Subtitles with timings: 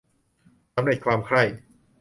[0.75, 1.43] สำเร็จความใคร่